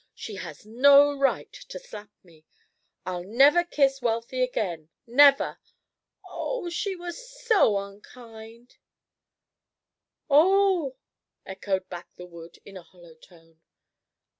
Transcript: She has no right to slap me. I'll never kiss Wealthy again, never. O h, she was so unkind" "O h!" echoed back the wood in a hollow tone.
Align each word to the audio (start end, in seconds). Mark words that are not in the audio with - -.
She 0.15 0.33
has 0.37 0.65
no 0.65 1.15
right 1.15 1.53
to 1.53 1.77
slap 1.77 2.09
me. 2.23 2.43
I'll 3.05 3.23
never 3.23 3.63
kiss 3.63 4.01
Wealthy 4.01 4.41
again, 4.41 4.89
never. 5.05 5.59
O 6.27 6.65
h, 6.65 6.73
she 6.73 6.95
was 6.95 7.29
so 7.45 7.77
unkind" 7.77 8.77
"O 10.27 10.87
h!" 10.89 10.93
echoed 11.45 11.87
back 11.89 12.07
the 12.15 12.25
wood 12.25 12.57
in 12.65 12.77
a 12.77 12.81
hollow 12.81 13.13
tone. 13.13 13.61